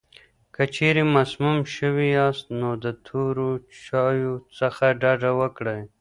که 0.55 0.63
چېرې 0.75 1.03
مسموم 1.15 1.57
شوي 1.75 2.07
یاست، 2.17 2.45
نو 2.59 2.69
د 2.83 2.85
تورو 3.05 3.49
چایو 3.85 4.33
څخه 4.57 4.85
ډډه 5.01 5.31
وکړئ. 5.39 5.81